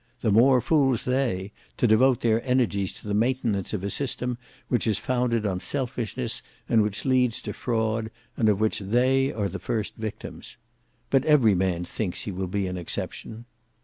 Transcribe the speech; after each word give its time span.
The 0.21 0.31
more 0.31 0.61
fools 0.61 1.05
they; 1.05 1.51
to 1.77 1.85
devote 1.85 2.21
their 2.21 2.43
energies 2.43 2.91
to 2.93 3.07
the 3.07 3.13
maintenance 3.13 3.71
of 3.71 3.83
a 3.83 3.91
system 3.91 4.39
which 4.67 4.87
is 4.87 4.97
founded 4.97 5.45
on 5.45 5.59
selfishness 5.59 6.41
and 6.67 6.81
which 6.81 7.05
leads 7.05 7.39
to 7.43 7.53
fraud; 7.53 8.09
and 8.35 8.49
of 8.49 8.59
which 8.59 8.79
they 8.79 9.31
are 9.31 9.47
the 9.47 9.59
first 9.59 9.93
victims. 9.97 10.57
But 11.11 11.23
every 11.25 11.53
man 11.53 11.85
thinks 11.85 12.21
he 12.23 12.31
will 12.31 12.47
be 12.47 12.65
an 12.65 12.77
exception." 12.77 13.45